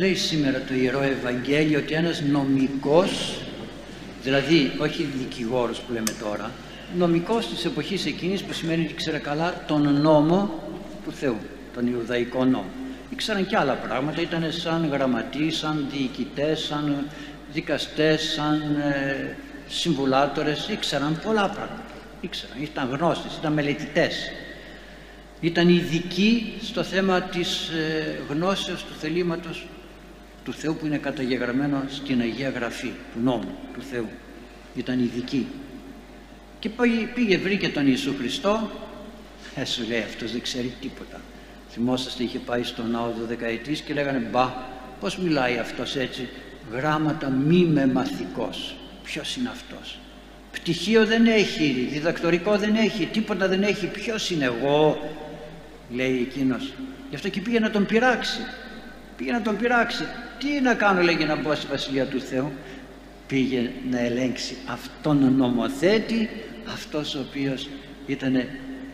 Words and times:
Λέει 0.00 0.14
σήμερα 0.14 0.62
το 0.68 0.74
Ιερό 0.74 1.02
Ευαγγέλιο 1.02 1.78
ότι 1.78 1.94
ένας 1.94 2.20
νομικός, 2.20 3.40
δηλαδή 4.22 4.72
όχι 4.78 5.02
δικηγόρος 5.18 5.80
που 5.80 5.92
λέμε 5.92 6.14
τώρα, 6.22 6.50
νομικός 6.96 7.48
της 7.48 7.64
εποχής 7.64 8.06
εκείνης 8.06 8.42
που 8.42 8.52
σημαίνει 8.52 8.82
ότι 8.82 8.92
ήξερε 8.92 9.18
καλά 9.18 9.64
τον 9.66 10.00
νόμο 10.00 10.62
του 11.04 11.12
Θεού, 11.12 11.36
τον 11.74 11.86
Ιουδαϊκό 11.86 12.44
νόμο. 12.44 12.70
Ήξεραν 13.10 13.46
και 13.46 13.56
άλλα 13.56 13.74
πράγματα, 13.74 14.20
ήταν 14.20 14.52
σαν 14.52 14.88
γραμματείς, 14.92 15.56
σαν 15.56 15.86
διοικητές, 15.92 16.60
σαν 16.60 17.06
δικαστές, 17.52 18.22
σαν 18.22 18.62
ε, 18.62 19.36
συμβουλάτορες, 19.68 20.68
ήξεραν 20.68 21.20
πολλά 21.24 21.48
πράγματα. 21.48 21.92
Ήξεραν, 22.20 22.62
ήταν 22.62 22.88
γνώστες, 22.90 23.36
ήταν 23.36 23.52
μελετητές. 23.52 24.30
Ήταν 25.40 25.68
ειδικοί 25.68 26.52
στο 26.62 26.82
θέμα 26.82 27.20
της 27.20 27.68
ε, 27.68 28.18
γνώσεως 28.28 28.84
του 28.84 28.92
θελήματος 29.00 29.66
του 30.44 30.52
Θεού 30.52 30.76
που 30.76 30.86
είναι 30.86 30.98
καταγεγραμμένο 30.98 31.82
στην 31.88 32.20
Αγία 32.20 32.48
Γραφή 32.48 32.92
του 33.12 33.20
νόμου 33.22 33.58
του 33.74 33.82
Θεού. 33.90 34.08
Ήταν 34.74 34.98
ειδικοί. 34.98 35.46
Και 36.58 36.70
πήγε 37.14 37.38
βρήκε 37.38 37.68
τον 37.68 37.86
Ιησού 37.86 38.14
Χριστό, 38.18 38.70
ε, 39.54 39.64
σου 39.64 39.86
λέει 39.88 40.00
αυτός 40.00 40.32
δεν 40.32 40.40
ξέρει 40.40 40.72
τίποτα. 40.80 41.20
Θυμόσαστε 41.70 42.22
είχε 42.22 42.38
πάει 42.38 42.62
στον 42.62 42.90
ναό 42.90 43.12
δεκαετής 43.28 43.80
και 43.80 43.94
λέγανε 43.94 44.18
μπα 44.30 44.52
πώς 45.00 45.18
μιλάει 45.18 45.58
αυτός 45.58 45.96
έτσι; 45.96 46.28
Γράμματα 46.72 47.28
μη 47.30 47.64
με 47.64 47.86
μαθικός. 47.86 48.76
Ποιος 49.02 49.36
είναι 49.36 49.48
αυτός; 49.48 49.98
Πτυχίο 50.52 51.06
δεν 51.06 51.26
έχει, 51.26 51.88
διδακτορικό 51.92 52.58
δεν 52.58 52.74
έχει, 52.74 53.06
τίποτα 53.06 53.48
δεν 53.48 53.62
έχει. 53.62 53.86
Ποιος 53.86 54.30
είναι 54.30 54.44
εγώ, 54.44 55.10
λέει 55.90 56.28
εκείνος. 56.28 56.72
Γι' 57.08 57.14
αυτό 57.14 57.28
και 57.28 57.40
πήγε 57.40 57.58
να 57.58 57.70
τον 57.70 57.86
πειράξει. 57.86 58.40
Πήγε 59.16 59.32
να 59.32 59.42
τον 59.42 59.56
πειράξει. 59.56 60.04
Τι 60.40 60.60
να 60.60 60.74
κάνω 60.74 61.02
λέει 61.02 61.14
για 61.14 61.26
να 61.26 61.36
μπω 61.36 61.54
στη 61.54 61.66
Βασιλεία 61.66 62.06
του 62.06 62.20
Θεού. 62.20 62.52
Πήγε 63.26 63.70
να 63.90 63.98
ελέγξει 63.98 64.56
αυτόν 64.66 65.34
νομοθέτη, 65.36 66.28
αυτός 66.72 67.14
ο 67.14 67.24
οποίος 67.28 67.68
ήταν 68.06 68.44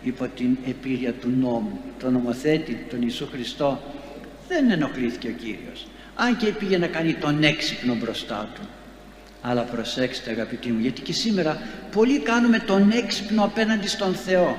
υπό 0.02 0.28
την 0.36 0.56
επίρρεια 0.68 1.12
του 1.12 1.28
νόμου. 1.40 1.80
Τον 1.98 2.12
νομοθέτη, 2.12 2.86
τον 2.90 2.98
Ιησού 3.02 3.28
Χριστό, 3.32 3.80
δεν 4.48 4.70
ενοχλήθηκε 4.70 5.28
ο 5.28 5.30
Κύριος. 5.30 5.86
Αν 6.14 6.36
και 6.36 6.46
πήγε 6.46 6.78
να 6.78 6.86
κάνει 6.86 7.14
τον 7.14 7.42
έξυπνο 7.42 7.94
μπροστά 7.94 8.48
του. 8.54 8.60
Αλλά 9.42 9.62
προσέξτε 9.62 10.30
αγαπητοί 10.30 10.68
μου, 10.68 10.80
γιατί 10.80 11.00
και 11.00 11.12
σήμερα 11.12 11.60
πολλοί 11.92 12.18
κάνουμε 12.18 12.58
τον 12.58 12.90
έξυπνο 12.90 13.44
απέναντι 13.44 13.88
στον 13.88 14.14
Θεό 14.14 14.56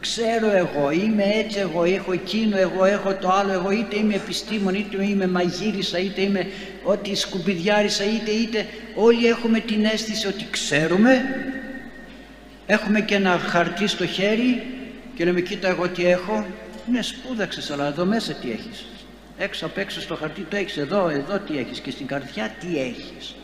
ξέρω 0.00 0.50
εγώ, 0.50 0.90
είμαι 0.90 1.24
έτσι 1.24 1.58
εγώ, 1.58 1.84
έχω 1.84 2.12
εκείνο, 2.12 2.56
εγώ 2.56 2.84
έχω 2.84 3.14
το 3.14 3.28
άλλο, 3.28 3.52
εγώ 3.52 3.70
είτε 3.70 3.96
είμαι 3.96 4.14
επιστήμον, 4.14 4.74
είτε 4.74 5.04
είμαι 5.04 5.26
μαγείρισα, 5.26 5.98
είτε 5.98 6.20
είμαι 6.20 6.46
ό,τι 6.82 7.14
σκουπιδιάρισα, 7.14 8.04
είτε 8.04 8.30
είτε 8.30 8.66
όλοι 8.94 9.26
έχουμε 9.26 9.60
την 9.60 9.84
αίσθηση 9.84 10.26
ότι 10.26 10.46
ξέρουμε, 10.50 11.24
έχουμε 12.66 13.00
και 13.00 13.14
ένα 13.14 13.38
χαρτί 13.38 13.86
στο 13.86 14.06
χέρι 14.06 14.62
και 15.14 15.24
λέμε 15.24 15.40
κοίτα 15.40 15.68
εγώ 15.68 15.88
τι 15.88 16.06
έχω, 16.06 16.46
ναι 16.86 17.02
σπούδαξες 17.02 17.70
αλλά 17.70 17.86
εδώ 17.86 18.04
μέσα 18.04 18.32
τι 18.32 18.50
έχεις, 18.50 18.84
έξω 19.38 19.66
απ' 19.66 19.78
έξω 19.78 20.00
στο 20.00 20.14
χαρτί 20.14 20.40
το 20.40 20.56
έχεις, 20.56 20.76
εδώ, 20.76 21.08
εδώ 21.08 21.38
τι 21.38 21.58
έχεις. 21.58 21.80
Και 21.80 21.90
στην 21.90 22.06
καρδιά 22.06 22.54
τι 22.60 22.78
έχεις. 22.78 23.34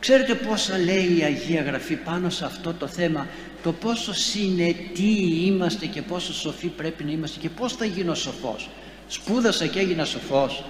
Ξέρετε 0.00 0.34
πόσα 0.34 0.78
λέει 0.78 1.16
η 1.18 1.22
Αγία 1.22 1.62
Γραφή 1.62 1.96
πάνω 1.96 2.30
σε 2.30 2.44
αυτό 2.44 2.74
το 2.74 2.86
θέμα; 2.86 3.26
Το 3.62 3.72
πόσο 3.72 4.14
συνετοί 4.14 5.42
είμαστε 5.44 5.86
και 5.86 6.02
πόσο 6.02 6.34
σοφοί 6.34 6.66
πρέπει 6.66 7.04
να 7.04 7.10
είμαστε 7.10 7.38
και 7.38 7.48
πώς 7.48 7.72
θα 7.72 7.84
γίνω 7.84 8.14
σοφός. 8.14 8.70
Σπούδασα 9.08 9.66
και 9.66 9.78
έγινα 9.78 10.04
σοφός. 10.04 10.64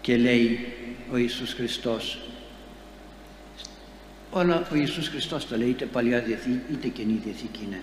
Και 0.00 0.16
λέει 0.16 0.58
ο 1.12 1.16
Ιησούς 1.16 1.52
Χριστός 1.52 2.18
όλα 4.30 4.68
ο 4.72 4.74
Ιησούς 4.74 5.08
Χριστός 5.08 5.46
το 5.46 5.56
λέει 5.56 5.68
είτε 5.68 5.84
Παλιά 5.84 6.20
Διαθήκη 6.20 6.60
είτε 6.72 6.88
Καινή 6.88 7.20
Διαθήκη 7.24 7.60
είναι. 7.66 7.80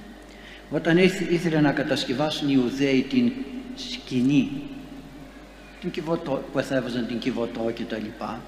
Όταν 0.72 0.97
ήθελε 1.29 1.61
να 1.61 1.72
κατασκευάσουν 1.72 2.50
οι 2.50 2.53
Ιουδαίοι 2.56 3.01
την 3.09 3.31
σκηνή 3.75 4.50
την 5.81 5.91
κυβωτό, 5.91 6.43
που 6.51 6.61
θα 6.61 6.75
έβαζαν 6.75 7.07
την 7.07 7.19
Κιβωτό 7.19 7.71
και 7.73 7.83
τα 7.83 7.97
λοιπά. 7.97 8.41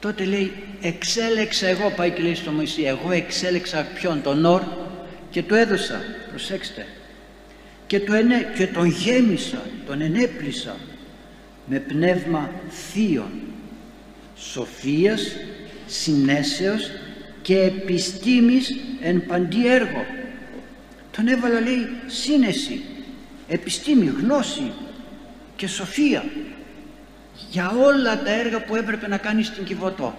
Τότε 0.00 0.24
λέει 0.24 0.52
εξέλεξα 0.80 1.66
εγώ 1.66 1.92
πάει 1.96 2.10
και 2.10 2.22
λέει 2.22 2.34
στο 2.34 2.50
Μωυσή 2.50 2.82
εγώ 2.82 3.10
εξέλεξα 3.10 3.86
ποιον 3.94 4.22
τον 4.22 4.44
Ορ 4.44 4.62
και 5.30 5.42
το 5.42 5.54
έδωσα 5.54 6.00
προσέξτε. 6.28 6.86
Και, 7.86 8.00
το 8.00 8.12
ενέ, 8.12 8.52
και 8.56 8.66
τον 8.66 8.86
γέμισα 8.86 9.62
τον 9.86 10.00
ενέπλησα 10.00 10.76
με 11.66 11.78
πνεύμα 11.78 12.50
θείων 12.68 13.30
σοφίας 14.36 15.36
συνέσεως 15.86 16.90
και 17.42 17.58
επιστήμης 17.60 18.76
εν 19.02 19.26
παντή 19.26 19.66
έργο. 19.66 20.04
Τον 21.10 21.26
έβαλα 21.26 21.60
λέει 21.60 21.88
σύνεση 22.06 22.82
επιστήμη, 23.48 24.06
γνώση 24.06 24.72
και 25.60 25.66
σοφία 25.66 26.24
για 27.50 27.72
όλα 27.84 28.22
τα 28.22 28.30
έργα 28.30 28.64
που 28.64 28.76
έπρεπε 28.76 29.08
να 29.08 29.16
κάνει 29.16 29.42
στην 29.42 29.64
Κιβωτό. 29.64 30.14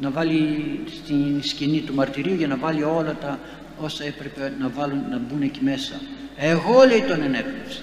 Να 0.00 0.10
βάλει 0.10 0.80
στην 0.86 1.42
σκηνή 1.42 1.80
του 1.80 1.94
μαρτυρίου 1.94 2.34
για 2.34 2.46
να 2.46 2.56
βάλει 2.56 2.82
όλα 2.82 3.16
τα 3.20 3.38
όσα 3.80 4.04
έπρεπε 4.04 4.52
να 4.60 4.68
βάλουν 4.68 5.04
να 5.10 5.18
μπουν 5.18 5.42
εκεί 5.42 5.58
μέσα. 5.62 6.00
Εγώ 6.36 6.84
λέει 6.86 7.02
τον 7.02 7.22
ενέπνευσα. 7.22 7.80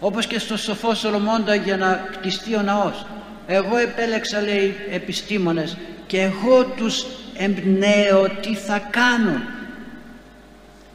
Όπως 0.00 0.26
και 0.26 0.38
στο 0.38 0.56
σοφό 0.56 0.94
Σολομώντα 0.94 1.54
για 1.54 1.76
να 1.76 2.08
κτιστεί 2.12 2.54
ο 2.54 2.62
ναός. 2.62 3.06
Εγώ 3.46 3.76
επέλεξα 3.76 4.40
λέει 4.40 4.74
επιστήμονες 4.90 5.76
και 6.06 6.20
εγώ 6.20 6.64
τους 6.64 7.06
εμπνέω 7.36 8.28
τι 8.40 8.54
θα 8.54 8.78
κάνουν. 8.78 9.42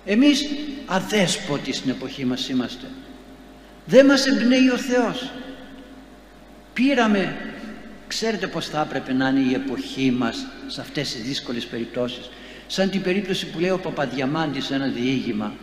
Εμείς 0.06 0.46
αδέσποτοι 0.86 1.74
στην 1.74 1.90
εποχή 1.90 2.26
μας 2.26 2.50
είμαστε 2.50 2.86
δεν 3.88 4.06
μας 4.06 4.28
εμπνέει 4.28 4.70
ο 4.70 4.78
Θεός. 4.78 5.32
Πήραμε 6.74 7.36
ξέρετε 8.08 8.48
πως 8.48 8.68
θα 8.68 8.82
έπρεπε 8.82 9.14
να 9.14 9.28
είναι 9.30 9.40
η 9.40 9.54
εποχή 9.54 10.12
μας 10.12 10.48
σε 10.68 10.82
αυτές 10.82 11.12
τις 11.12 11.22
δύσκολες 11.22 11.66
περιπτώσεις. 11.66 12.30
Σαν 12.68 12.90
την 12.90 13.02
περίπτωση 13.02 13.48
που 13.48 13.60
λέει 13.60 13.70
ο 13.70 13.80
Παπαδιαμάντης 13.80 14.66
σε 14.66 14.76
ένα 14.76 14.88
διήγημα 14.88 15.54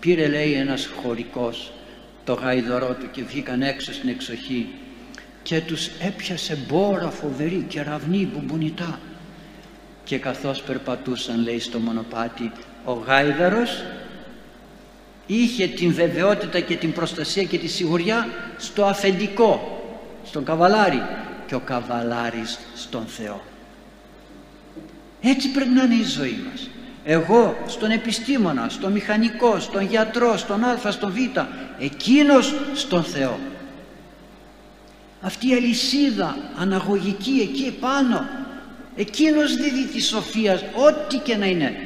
πήρε 0.00 0.26
λέει 0.26 0.52
ένας 0.52 0.86
χωρικός 1.02 1.72
το 2.24 2.32
γαϊδωρό 2.32 2.96
του 3.00 3.10
και 3.10 3.22
βγήκαν 3.22 3.62
έξω 3.62 3.92
στην 3.92 4.08
εξοχή 4.08 4.68
και 5.42 5.60
τους 5.60 5.86
έπιασε 6.00 6.58
μπόρα 6.68 7.10
φοβερή 7.10 7.64
και 7.68 7.82
ραυνή 7.82 8.30
μπουμπουνιτά 8.32 8.98
και 10.04 10.18
καθώς 10.18 10.62
περπατούσαν 10.62 11.42
λέει 11.42 11.60
στο 11.60 11.78
μονοπάτι 11.78 12.52
ο 12.84 12.92
γάιδαρος 12.92 13.84
είχε 15.30 15.66
την 15.66 15.92
βεβαιότητα 15.92 16.60
και 16.60 16.76
την 16.76 16.92
προστασία 16.92 17.42
και 17.42 17.58
τη 17.58 17.66
σιγουριά 17.68 18.28
στο 18.56 18.84
αφεντικό 18.84 19.82
στον 20.24 20.44
καβαλάρι 20.44 21.02
και 21.46 21.54
ο 21.54 21.60
καβαλάρης 21.60 22.58
στον 22.74 23.06
Θεό. 23.06 23.42
Έτσι 25.20 25.50
πρέπει 25.50 25.70
να 25.70 25.82
είναι 25.82 25.94
η 25.94 26.04
ζωή 26.04 26.44
μας. 26.50 26.70
Εγώ 27.04 27.56
στον 27.66 27.90
επιστήμονα, 27.90 28.66
στον 28.68 28.92
μηχανικό, 28.92 29.60
στον 29.60 29.82
γιατρό, 29.82 30.36
στον 30.36 30.64
α, 30.64 30.90
στον 30.90 31.12
β, 31.12 31.16
εκείνος 31.82 32.54
στον 32.74 33.02
Θεό. 33.02 33.38
Αυτή 35.20 35.48
η 35.48 35.54
αλυσίδα 35.54 36.36
αναγωγική 36.58 37.40
εκεί 37.42 37.76
πάνω, 37.80 38.28
εκείνος 38.96 39.56
δίδει 39.56 39.86
τη 39.92 40.02
σοφία, 40.02 40.52
ό,τι 40.54 41.16
και 41.18 41.36
να 41.36 41.46
είναι. 41.46 41.76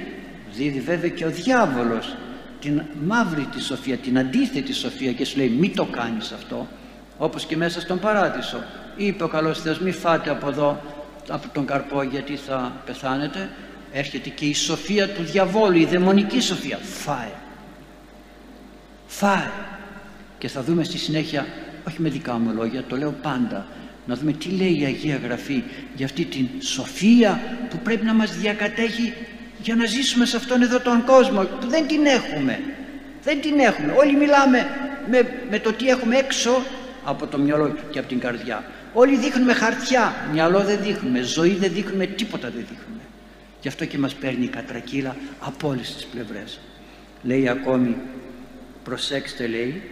Δίδει 0.52 0.80
βέβαια 0.80 1.10
και 1.10 1.24
ο 1.24 1.30
διάβολος 1.30 2.16
την 2.62 2.82
μαύρη 3.06 3.44
τη 3.54 3.62
σοφία, 3.62 3.96
την 3.96 4.18
αντίθετη 4.18 4.72
σοφία 4.72 5.12
και 5.12 5.24
σου 5.24 5.36
λέει 5.36 5.48
μη 5.48 5.70
το 5.70 5.84
κάνεις 5.84 6.32
αυτό 6.32 6.68
όπως 7.18 7.44
και 7.44 7.56
μέσα 7.56 7.80
στον 7.80 7.98
παράδεισο. 7.98 8.62
Είπε 8.96 9.24
ο 9.24 9.28
καλός 9.28 9.60
Θεός 9.60 9.78
μη 9.78 9.92
φάτε 9.92 10.30
από 10.30 10.48
εδώ 10.48 10.80
από 11.28 11.48
τον 11.52 11.66
καρπό 11.66 12.02
γιατί 12.02 12.36
θα 12.36 12.72
πεθάνετε 12.86 13.50
έρχεται 13.92 14.28
και 14.28 14.44
η 14.44 14.54
σοφία 14.54 15.08
του 15.08 15.22
διαβόλου 15.22 15.78
η 15.78 15.84
δαιμονική 15.84 16.40
σοφία. 16.40 16.78
Φάε 16.78 17.32
φάε 19.06 19.50
και 20.38 20.48
θα 20.48 20.62
δούμε 20.62 20.84
στη 20.84 20.98
συνέχεια 20.98 21.46
όχι 21.88 22.00
με 22.00 22.08
δικά 22.08 22.32
μου 22.32 22.52
λόγια 22.54 22.84
το 22.88 22.96
λέω 22.96 23.14
πάντα 23.22 23.66
να 24.06 24.14
δούμε 24.14 24.32
τι 24.32 24.48
λέει 24.48 24.80
η 24.80 24.84
Αγία 24.84 25.16
Γραφή 25.16 25.62
για 25.94 26.06
αυτή 26.06 26.24
την 26.24 26.48
σοφία 26.58 27.40
που 27.70 27.78
πρέπει 27.78 28.04
να 28.04 28.14
μας 28.14 28.36
διακατέχει 28.36 29.12
για 29.62 29.74
να 29.74 29.84
ζήσουμε 29.84 30.24
σε 30.24 30.36
αυτόν 30.36 30.62
εδώ 30.62 30.80
τον 30.80 31.04
κόσμο 31.04 31.42
που 31.42 31.66
δεν 31.68 31.86
την 31.86 32.06
έχουμε. 32.06 32.60
Δεν 33.22 33.40
την 33.40 33.58
έχουμε. 33.58 33.92
Όλοι 33.92 34.16
μιλάμε 34.16 34.66
με, 35.10 35.28
με 35.50 35.58
το 35.58 35.72
τι 35.72 35.88
έχουμε 35.88 36.16
έξω 36.16 36.62
από 37.04 37.26
το 37.26 37.38
μυαλό 37.38 37.74
και 37.90 37.98
από 37.98 38.08
την 38.08 38.18
καρδιά. 38.18 38.64
Όλοι 38.92 39.16
δείχνουμε 39.16 39.52
χαρτιά, 39.52 40.14
μυαλό 40.32 40.60
δεν 40.60 40.78
δείχνουμε, 40.82 41.20
ζωή 41.20 41.56
δεν 41.60 41.72
δείχνουμε, 41.72 42.06
τίποτα 42.06 42.48
δεν 42.48 42.64
δείχνουμε. 42.68 43.00
Γι' 43.60 43.68
αυτό 43.68 43.84
και 43.84 43.98
μας 43.98 44.14
παίρνει 44.14 44.44
η 44.44 44.48
κατρακύλα 44.48 45.16
από 45.40 45.68
όλες 45.68 45.94
τις 45.94 46.04
πλευρές. 46.04 46.60
Λέει 47.22 47.48
ακόμη 47.48 47.96
προσέξτε 48.84 49.46
λέει 49.46 49.82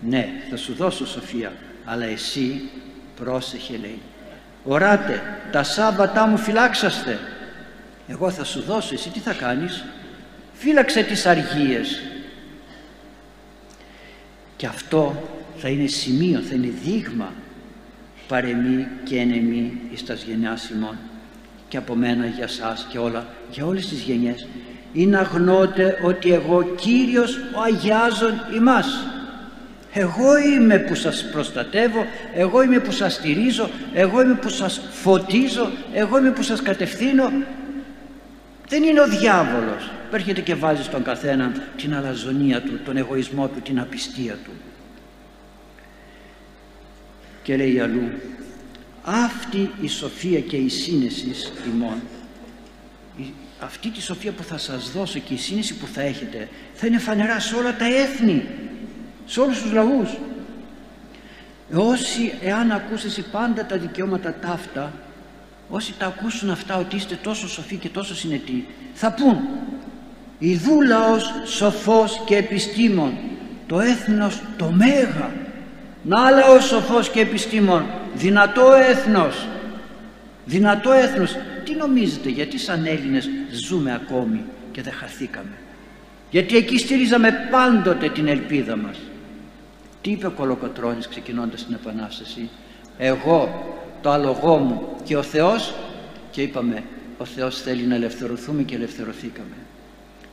ναι 0.00 0.28
θα 0.50 0.56
σου 0.56 0.74
δώσω 0.74 1.06
σοφία 1.06 1.52
αλλά 1.84 2.04
εσύ 2.04 2.68
πρόσεχε 3.16 3.76
λέει. 3.76 4.00
Οράτε 4.64 5.22
τα 5.52 5.62
Σάββατά 5.62 6.26
μου 6.26 6.36
φυλάξαστε 6.36 7.18
εγώ 8.08 8.30
θα 8.30 8.44
σου 8.44 8.62
δώσω 8.62 8.94
εσύ 8.94 9.10
τι 9.10 9.18
θα 9.18 9.32
κάνεις; 9.32 9.84
Φύλαξε 10.52 11.02
τις 11.02 11.26
αργίες. 11.26 12.02
Και 14.56 14.66
αυτό 14.66 15.28
θα 15.56 15.68
είναι 15.68 15.86
σημείο, 15.86 16.40
θα 16.40 16.54
είναι 16.54 16.72
δείγμα. 16.84 17.32
Παρεμή 18.28 18.86
και 19.04 19.18
ενεμή 19.18 19.80
εις 19.92 20.04
τας 20.04 20.22
γενιάς 20.22 20.68
ημών. 20.68 20.96
Και 21.68 21.76
από 21.76 21.94
μένα 21.94 22.26
για 22.26 22.48
σας 22.48 22.86
και 22.90 22.98
όλα, 22.98 23.26
για 23.50 23.66
όλες 23.66 23.88
τις 23.88 24.00
γενιές. 24.00 24.46
Ή 24.92 25.06
να 25.06 25.22
γνώτε 25.22 26.00
ότι 26.04 26.32
εγώ 26.32 26.62
Κύριος 26.62 27.36
ο 27.36 27.60
Αγιάζων 27.60 28.40
ημάς. 28.56 29.06
Εγώ 29.92 30.38
είμαι 30.38 30.78
που 30.78 30.94
σας 30.94 31.24
προστατεύω 31.32 32.06
εγώ 32.34 32.62
είμαι 32.62 32.78
που 32.78 32.92
σας 32.92 33.14
στηρίζω 33.14 33.70
εγώ 33.94 34.22
είμαι 34.22 34.34
που 34.34 34.48
σας 34.48 34.80
φωτίζω 34.90 35.70
εγώ 35.92 36.18
είμαι 36.18 36.30
που 36.30 36.42
σας 36.42 36.62
κατευθύνω 36.62 37.32
δεν 38.68 38.82
είναι 38.82 39.00
ο 39.00 39.08
διάβολος 39.08 39.90
που 40.10 40.14
έρχεται 40.14 40.40
και 40.40 40.54
βάζει 40.54 40.82
στον 40.82 41.02
καθένα 41.02 41.52
την 41.76 41.94
αλαζονία 41.94 42.62
του, 42.62 42.80
τον 42.84 42.96
εγωισμό 42.96 43.48
του, 43.48 43.60
την 43.60 43.80
απιστία 43.80 44.36
του. 44.44 44.50
Και 47.42 47.56
λέει 47.56 47.80
αλλού 47.80 48.10
αυτή 49.04 49.70
η 49.80 49.88
σοφία 49.88 50.40
και 50.40 50.56
η 50.56 50.68
σύνεση 50.68 51.32
ημών 51.74 52.00
αυτή 53.60 53.88
τη 53.90 54.02
σοφία 54.02 54.32
που 54.32 54.42
θα 54.42 54.58
σας 54.58 54.90
δώσω 54.90 55.18
και 55.18 55.34
η 55.34 55.36
σύνεση 55.36 55.74
που 55.74 55.86
θα 55.86 56.00
έχετε 56.00 56.48
θα 56.74 56.86
είναι 56.86 56.98
φανερά 56.98 57.40
σε 57.40 57.54
όλα 57.54 57.76
τα 57.76 57.84
έθνη 57.84 58.44
σε 59.26 59.40
όλους 59.40 59.62
τους 59.62 59.72
λαούς. 59.72 60.16
Όσοι 61.72 62.32
εάν 62.42 62.72
ακούσετε 62.72 63.22
πάντα 63.32 63.66
τα 63.66 63.76
δικαιώματα 63.78 64.34
ταύτα 64.34 64.92
όσοι 65.68 65.94
τα 65.98 66.06
ακούσουν 66.06 66.50
αυτά 66.50 66.76
ότι 66.76 66.96
είστε 66.96 67.18
τόσο 67.22 67.48
σοφοί 67.48 67.76
και 67.76 67.88
τόσο 67.88 68.14
συνετοί 68.14 68.66
θα 68.94 69.12
πούν 69.12 69.38
«Ιδού 70.38 70.82
λαός 70.82 71.32
σοφός 71.44 72.22
και 72.26 72.36
επιστήμων, 72.36 73.12
το 73.66 73.80
έθνος 73.80 74.42
το 74.56 74.70
μέγα, 74.70 75.30
να 76.02 76.30
λαός 76.30 76.64
σοφός 76.64 77.10
και 77.10 77.20
επιστήμων, 77.20 77.84
δυνατό 78.14 78.72
έθνος, 78.72 79.46
δυνατό 80.44 80.92
έθνος». 80.92 81.36
Τι 81.64 81.74
νομίζετε, 81.74 82.28
γιατί 82.28 82.58
σαν 82.58 82.86
Έλληνες 82.86 83.28
ζούμε 83.66 83.94
ακόμη 83.94 84.44
και 84.72 84.82
δεν 84.82 84.92
χαθήκαμε; 84.92 85.56
Γιατί 86.30 86.56
εκεί 86.56 86.78
στηρίζαμε 86.78 87.48
πάντοτε 87.50 88.08
την 88.08 88.28
ελπίδα 88.28 88.76
μας. 88.76 88.98
Τι 90.00 90.10
είπε 90.10 90.26
ο 90.26 90.30
Κολοκοτρώνης 90.30 91.08
ξεκινώντας 91.08 91.64
την 91.64 91.74
Επανάσταση; 91.74 92.48
Εγώ, 92.98 93.64
το 94.02 94.10
άλογό 94.10 94.56
μου 94.56 94.88
και 95.04 95.16
ο 95.16 95.22
Θεός 95.22 95.74
και 96.30 96.42
είπαμε 96.42 96.82
ο 97.18 97.24
Θεός 97.24 97.60
θέλει 97.62 97.82
να 97.82 97.94
ελευθερωθούμε 97.94 98.62
και 98.62 98.74
ελευθερωθήκαμε. 98.74 99.56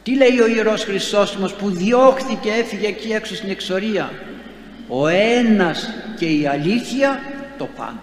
Τι 0.04 0.16
λέει 0.16 0.40
ο 0.40 0.48
Ιερός 0.48 0.84
Χρυσόστομος 0.84 1.54
που 1.54 1.70
διώχθηκε 1.70 2.50
έφυγε 2.50 2.88
εκεί 2.88 3.12
έξω 3.12 3.36
στην 3.36 3.50
εξορία; 3.50 4.12
Ο 4.88 5.08
ένας 5.08 5.90
και 6.18 6.26
η 6.26 6.48
αλήθεια 6.48 7.22
το 7.58 7.68
πάνω. 7.78 8.00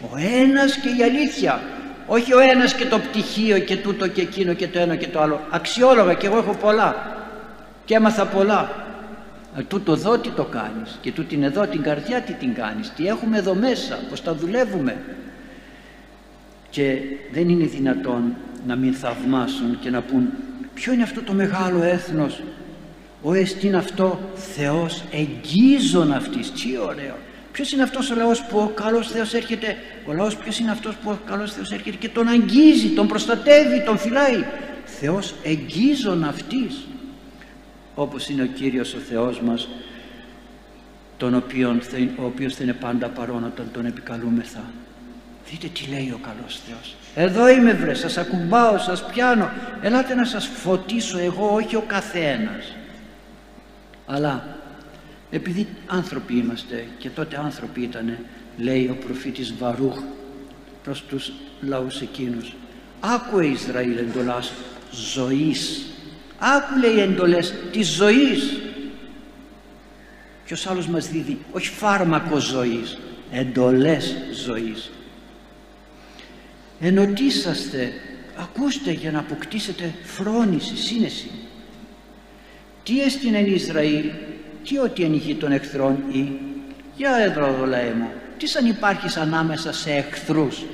Ο 0.00 0.16
ένας 0.42 0.76
και 0.76 0.88
η 0.88 1.02
αλήθεια. 1.02 1.60
Όχι 2.06 2.34
ο 2.34 2.38
ένας 2.38 2.74
και 2.74 2.84
το 2.84 2.98
πτυχίο 2.98 3.58
και 3.58 3.76
τούτο 3.76 4.08
και 4.08 4.20
εκείνο 4.20 4.52
και 4.52 4.68
το 4.68 4.78
ένα 4.78 4.96
και 4.96 5.08
το 5.08 5.20
άλλο. 5.20 5.40
Αξιόλογα 5.50 6.14
και 6.14 6.26
εγώ 6.26 6.38
έχω 6.38 6.54
πολλά. 6.54 7.16
Και 7.84 7.94
έμαθα 7.94 8.26
πολλά. 8.26 8.85
Αλλά 9.56 9.64
τούτο 9.64 9.92
εδώ 9.92 10.18
τι 10.18 10.28
το 10.28 10.44
κάνεις 10.44 10.98
και 11.00 11.12
τούτην 11.12 11.42
εδώ 11.42 11.66
την 11.66 11.82
καρδιά 11.82 12.20
τι 12.20 12.32
την 12.32 12.54
κάνεις. 12.54 12.92
Τι 12.96 13.06
έχουμε 13.06 13.38
εδώ 13.38 13.54
μέσα, 13.54 13.98
πώς 14.10 14.22
τα 14.22 14.34
δουλεύουμε. 14.34 15.04
Και 16.70 16.98
δεν 17.32 17.48
είναι 17.48 17.64
δυνατόν 17.64 18.34
να 18.66 18.76
μην 18.76 18.94
θαυμάσουν 18.94 19.78
και 19.80 19.90
να 19.90 20.00
πούν 20.00 20.28
Ποιο 20.74 20.92
είναι 20.92 21.02
αυτό 21.02 21.22
το 21.22 21.32
μεγάλο 21.32 21.82
έθνος; 21.82 22.42
Ο 23.22 23.34
εστίν 23.34 23.76
αυτό 23.76 24.20
Θεός 24.34 25.04
εγγίζων 25.12 26.12
αυτής. 26.12 26.50
Τι 26.50 26.78
ωραίο. 26.78 27.16
Ποιος 27.52 27.72
είναι 27.72 27.82
αυτός 27.82 28.10
ο 28.10 28.14
λαός 28.14 28.44
που 28.44 28.58
ο 28.58 28.68
καλός 28.74 29.08
Θεός 29.08 29.34
έρχεται; 29.34 29.76
Ο 30.06 30.12
λαός 30.12 30.36
ποιος 30.36 30.58
είναι 30.58 30.70
αυτός 30.70 30.94
που 30.94 31.10
ο 31.10 31.18
καλός 31.26 31.52
Θεός 31.52 31.72
έρχεται 31.72 31.96
και 31.96 32.08
τον 32.08 32.28
αγγίζει, 32.28 32.88
τον 32.88 33.06
προστατεύει, 33.06 33.84
τον 33.84 33.98
φυλάει; 33.98 34.44
Θεός 34.84 35.34
εγγίζων 35.42 36.24
αυτής. 36.24 36.86
Όπως 37.98 38.28
είναι 38.28 38.42
ο 38.42 38.46
Κύριος 38.46 38.94
ο 38.94 38.98
Θεός 38.98 39.40
μας 39.40 39.68
τον 41.16 41.34
οποίον, 41.34 41.80
ο 42.18 42.24
οποίος 42.24 42.54
θα 42.54 42.62
είναι 42.62 42.72
πάντα 42.72 43.08
παρόν 43.08 43.44
όταν 43.44 43.68
τον 43.72 43.86
επικαλούμεθα. 43.86 44.64
Δείτε 45.50 45.66
τι 45.66 45.90
λέει 45.90 46.10
ο 46.14 46.20
καλός 46.22 46.60
Θεός. 46.66 46.96
Εδώ 47.14 47.48
είμαι 47.48 47.72
βρε, 47.72 47.94
σας 47.94 48.16
ακουμπάω, 48.16 48.78
σας 48.78 49.06
πιάνω. 49.06 49.50
Ελάτε 49.82 50.14
να 50.14 50.24
σας 50.24 50.46
φωτίσω 50.46 51.18
εγώ, 51.18 51.54
όχι 51.54 51.76
ο 51.76 51.84
καθένας. 51.86 52.76
Αλλά 54.06 54.56
επειδή 55.30 55.66
άνθρωποι 55.86 56.34
είμαστε 56.36 56.86
και 56.98 57.08
τότε 57.08 57.38
άνθρωποι 57.38 57.80
ήτανε, 57.80 58.18
λέει 58.56 58.86
ο 58.86 58.96
προφήτης 59.04 59.54
Βαρούχ 59.58 59.98
προς 60.82 61.04
τους 61.04 61.32
λαούς 61.60 62.00
εκείνους. 62.00 62.54
Άκουε 63.00 63.46
Ισραήλ 63.46 63.96
εντολάς 63.96 64.52
ζωής. 64.92 65.86
Άκου 66.38 66.78
λέει 66.78 67.00
εντολές 67.00 67.54
της 67.72 67.88
ζωής. 67.88 68.60
Ποιος 70.44 70.66
άλλος 70.66 70.86
μας 70.86 71.08
δίδει, 71.08 71.38
όχι 71.52 71.68
φάρμακο 71.68 72.38
ζωής, 72.38 72.98
εντολές 73.32 74.16
ζωής. 74.44 74.90
Ενωτήσαστε 76.80 77.92
ακούστε 78.36 78.90
για 78.90 79.10
να 79.10 79.18
αποκτήσετε 79.18 79.94
φρόνηση, 80.02 80.76
σύνεση. 80.76 81.30
Τι 82.82 83.00
έστεινε 83.00 83.38
Ισραήλ 83.38 84.10
τι 84.64 84.78
ότι 84.78 85.02
ενηγεί 85.02 85.34
των 85.34 85.52
εχθρών 85.52 86.04
ή. 86.12 86.32
Για 86.96 87.16
εδώ 87.16 87.66
λαέ 87.66 87.92
μου 87.92 88.10
τι 88.38 88.46
σαν 88.46 88.66
υπάρχεις 88.66 89.16
ανάμεσα 89.16 89.72
σε 89.72 89.90
εχθρούς 89.92 90.64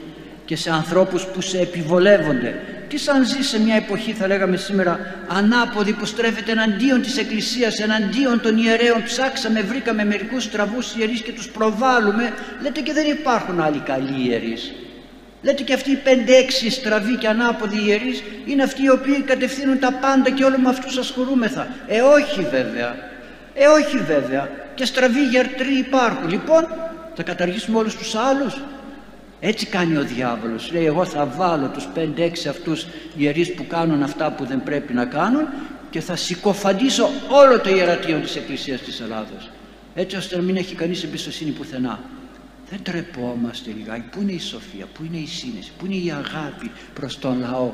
και 0.44 0.56
σε 0.56 0.70
ανθρώπους 0.70 1.26
που 1.26 1.41
σε 1.41 1.58
επιβολεύονται 1.58 2.61
τι 2.93 2.99
σαν 2.99 3.27
ζει 3.27 3.43
σε 3.43 3.61
μια 3.61 3.75
εποχή 3.75 4.12
θα 4.12 4.27
λέγαμε 4.27 4.56
σήμερα 4.56 5.15
ανάποδη 5.29 5.93
που 5.93 6.05
στρέφεται 6.05 6.53
εναντίον 6.53 7.03
της 7.03 7.19
Εκκλησίας 7.19 7.81
εναντίον 7.81 8.41
των 8.41 8.56
ιερέων 8.56 9.03
ψάξαμε 9.03 9.61
βρήκαμε 9.61 10.05
μερικούς 10.05 10.43
στραβούς 10.43 10.94
ιερείς 10.96 11.20
και 11.20 11.32
τους 11.32 11.49
προβάλλουμε 11.49 12.32
λέτε 12.63 12.81
και 12.81 12.93
δεν 12.93 13.06
υπάρχουν 13.11 13.61
άλλοι 13.61 13.79
καλοί 13.79 14.29
ιερείς 14.29 14.72
Λέτε 15.43 15.63
και 15.63 15.72
αυτοί 15.72 15.91
οι 15.91 15.99
5-6 16.05 16.08
στραβοί 16.70 17.17
και 17.17 17.29
ανάποδοι 17.29 17.84
ιερείς 17.87 18.22
είναι 18.46 18.63
αυτοί 18.63 18.82
οι 18.82 18.91
οποίοι 18.91 19.22
κατευθύνουν 19.22 19.79
τα 19.79 19.93
πάντα 19.93 20.31
και 20.31 20.44
όλο 20.44 20.58
με 20.58 20.69
αυτούς 20.69 20.96
ασχολούμεθα. 20.96 21.69
Ε 21.87 22.01
όχι 22.01 22.41
βέβαια. 22.41 22.96
Ε 23.55 23.67
όχι 23.67 23.99
βέβαια. 23.99 24.49
Και 24.75 24.84
στραβοί 24.84 25.25
γιατροί 25.25 25.79
υπάρχουν. 25.79 26.29
Λοιπόν 26.31 26.67
θα 27.15 27.22
καταργήσουμε 27.22 27.79
όλους 27.79 27.96
τους 27.96 28.15
άλλους. 28.15 28.61
Έτσι 29.44 29.67
κάνει 29.67 29.96
ο 29.96 30.03
διάβολος. 30.03 30.72
Λέει 30.72 30.84
εγώ 30.87 31.05
θα 31.05 31.27
βάλω 31.27 31.69
τους 31.69 31.89
5-6 31.94 32.49
αυτούς 32.49 32.87
ιερείς 33.17 33.55
που 33.55 33.67
κάνουν 33.67 34.03
αυτά 34.03 34.31
που 34.32 34.44
δεν 34.44 34.63
πρέπει 34.63 34.93
να 34.93 35.05
κάνουν 35.05 35.46
και 35.91 36.01
θα 36.01 36.17
συκοφαντήσω 36.17 37.08
όλο 37.29 37.61
το 37.61 37.70
ιερατείο 37.70 38.19
της 38.19 38.37
Εκκλησίας 38.37 38.81
της 38.81 39.01
Ελλάδος. 39.01 39.51
Έτσι 39.94 40.17
ώστε 40.17 40.37
να 40.37 40.43
μην 40.43 40.56
έχει 40.56 40.75
κανείς 40.75 41.03
εμπιστοσύνη 41.03 41.51
πουθενά. 41.51 42.01
Δεν 42.70 42.82
τρεπόμαστε 42.82 43.70
λιγάκι. 43.77 44.05
Πού 44.11 44.20
είναι 44.20 44.32
η 44.32 44.41
σοφία, 44.41 44.87
πού 44.94 45.05
είναι 45.05 45.17
η 45.17 45.27
σύνεση, 45.27 45.72
πού 45.79 45.87
είναι 45.87 45.94
η 45.94 46.11
αγάπη 46.11 46.70
προς 46.94 47.19
τον 47.19 47.41
λαό, 47.41 47.70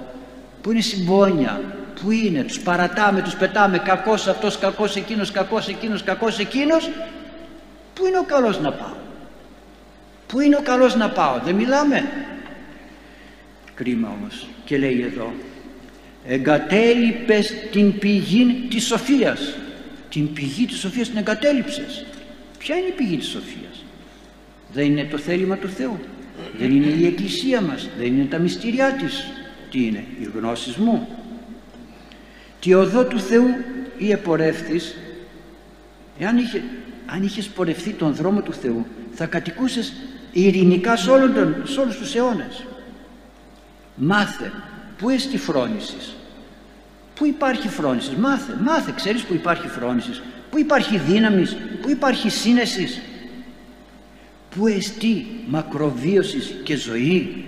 πού 0.63 0.71
είναι 0.71 0.79
η 0.79 0.83
συμπόνια, 0.83 1.61
πού 2.03 2.11
είναι, 2.11 2.43
τους 2.43 2.61
παρατάμε, 2.61 3.23
τους 3.23 3.35
πετάμε, 3.35 3.79
κακός 3.79 4.27
αυτός, 4.27 4.59
κακός 4.59 4.97
εκείνος, 4.97 5.31
κακός 5.31 5.69
εκείνος, 5.69 6.03
κακός 6.03 6.39
εκείνος. 6.39 6.91
Πού 7.95 8.07
είναι 8.07 8.19
ο 8.19 8.25
καλός 8.25 8.61
να 8.61 8.73
πάω; 8.73 8.97
Πού 10.29 10.41
είναι 10.41 10.57
ο 10.57 10.63
καλός 10.63 10.97
να 10.97 11.11
πάω, 11.11 11.41
δεν 11.45 11.55
μιλάμε. 11.55 12.09
Κρίμα 13.75 14.17
όμως. 14.21 14.49
Και 14.65 14.79
λέει 14.79 15.01
εδώ, 15.01 15.33
εγκατέλειπες 16.27 17.53
την 17.71 17.99
πηγή 17.99 18.67
της 18.71 18.87
σοφίας. 18.87 19.55
Την 20.11 20.33
πηγή 20.33 20.67
της 20.67 20.79
σοφίας 20.79 21.09
την 21.09 21.19
εγκατέλειψες. 21.19 22.07
Ποια 22.59 22.77
είναι 22.77 22.87
η 22.87 22.93
πηγή 22.93 23.17
της 23.17 23.29
σοφίας; 23.29 23.85
Δεν 24.73 24.85
είναι 24.85 25.05
το 25.05 25.19
θέλημα 25.19 25.57
του 25.57 25.69
Θεού. 25.69 25.99
Δεν 26.59 26.71
είναι 26.71 26.87
η 26.87 27.07
Εκκλησία 27.07 27.61
μας. 27.61 27.89
Δεν 27.99 28.07
είναι 28.07 28.25
τα 28.25 28.39
μυστήριά 28.39 28.93
της. 28.93 29.31
Τι 29.71 29.87
είναι, 29.87 30.05
οι 30.21 30.29
γνώσεις 30.35 30.77
μου. 30.77 31.09
Τι 32.61 32.75
οδό 32.75 33.05
του 33.05 33.21
Θεού 33.21 33.47
ή 33.99 34.11
επορεύθης, 34.11 34.97
εάν 36.19 36.37
είχε, 36.37 36.63
αν 37.07 37.23
είχες 37.23 37.47
πορευθεί 37.47 37.91
τον 37.91 38.15
δρόμο 38.15 38.41
του 38.43 38.53
Θεού, 38.53 38.87
θα 39.13 39.27
κατοικούσες 39.27 39.93
ειρηνικά 40.33 40.97
σε, 40.97 41.11
όλον 41.11 41.35
τον, 41.35 41.63
σε 41.65 41.81
όλους 41.81 41.97
τους 41.97 42.15
αιώνες. 42.15 42.65
Μάθε, 43.95 44.53
πού 44.99 45.09
εστί 45.09 45.39
φρόνησης, 45.39 46.19
Πού 47.19 47.27
υπάρχει 47.27 47.69
φρόνησης, 47.69 48.15
μάθε, 48.15 48.57
μάθε, 48.63 48.93
ξέρεις 48.97 49.23
που 49.23 49.35
υπάρχει 49.35 49.69
φρόνησης, 49.69 50.23
πού 50.51 50.59
υπάρχει 50.59 50.99
δύναμης, 50.99 51.57
πού 51.83 51.91
υπάρχει 51.91 52.31
σύνεσης, 52.31 53.01
πού 54.57 54.67
εστί 54.67 55.27
μακροβίωσης 55.47 56.55
και 56.63 56.77
ζωή, 56.77 57.45